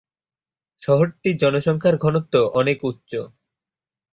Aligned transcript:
শহরটির 0.81 1.35
জনসংখ্যার 1.37 1.95
ঘনত্ব 1.97 2.33
অনেক 2.53 2.77
উচ্চ। 2.83 3.11